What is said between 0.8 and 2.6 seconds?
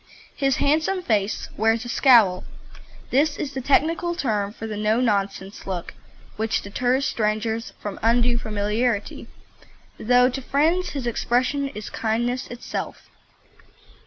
face wears a "scowl."